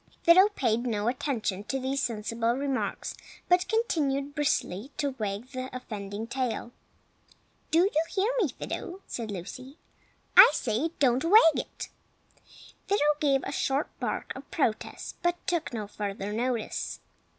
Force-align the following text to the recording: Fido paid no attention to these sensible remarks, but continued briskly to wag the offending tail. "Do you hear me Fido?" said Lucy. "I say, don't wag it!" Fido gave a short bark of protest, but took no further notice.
Fido 0.23 0.49
paid 0.55 0.87
no 0.87 1.07
attention 1.07 1.63
to 1.65 1.79
these 1.79 2.01
sensible 2.01 2.53
remarks, 2.55 3.13
but 3.47 3.67
continued 3.67 4.33
briskly 4.33 4.89
to 4.97 5.11
wag 5.19 5.49
the 5.51 5.69
offending 5.77 6.25
tail. 6.25 6.71
"Do 7.69 7.81
you 7.83 8.01
hear 8.09 8.31
me 8.41 8.47
Fido?" 8.51 9.01
said 9.05 9.29
Lucy. 9.29 9.77
"I 10.35 10.49
say, 10.55 10.89
don't 10.97 11.23
wag 11.23 11.43
it!" 11.53 11.89
Fido 12.87 13.03
gave 13.19 13.43
a 13.43 13.51
short 13.51 13.91
bark 13.99 14.33
of 14.35 14.49
protest, 14.49 15.17
but 15.21 15.35
took 15.45 15.71
no 15.71 15.85
further 15.85 16.33
notice. 16.33 16.99